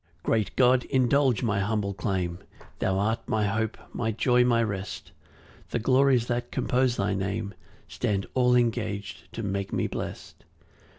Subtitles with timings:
[0.23, 2.39] 1 Great God, indulge my humble claim
[2.79, 5.11] Thou art my hope, my joy, my rest;
[5.69, 7.53] The glories that compose thy Name
[7.87, 10.43] Stand all engag'd to make me blest.